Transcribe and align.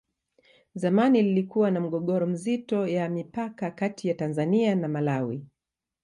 zamani 0.75 1.21
lilikuwa 1.21 1.71
na 1.71 1.79
mgogoro 1.79 2.27
mzito 2.27 2.87
ya 2.87 3.09
mipaka 3.09 3.71
Kati 3.71 4.07
ya 4.07 4.13
tanzania 4.13 4.75
na 4.75 4.87
malawi 4.87 5.45